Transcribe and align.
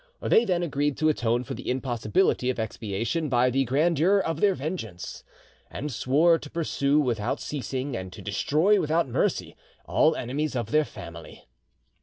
They 0.19 0.45
then 0.45 0.63
agreed 0.63 0.97
to 0.97 1.09
atone 1.09 1.43
for 1.43 1.53
the 1.53 1.69
impossibility 1.69 2.49
of 2.49 2.57
expiation 2.59 3.29
by 3.29 3.51
the 3.51 3.65
grandeur 3.65 4.17
of 4.17 4.39
their 4.41 4.55
vengeance, 4.55 5.23
and 5.69 5.91
swore 5.91 6.39
to 6.39 6.49
pursue 6.49 6.99
without 6.99 7.39
ceasing 7.39 7.95
and 7.95 8.11
to 8.11 8.21
destroy 8.23 8.79
without 8.81 9.07
mercy 9.07 9.55
all 9.85 10.15
enemies 10.15 10.55
of 10.55 10.71
their 10.71 10.85
family. 10.85 11.45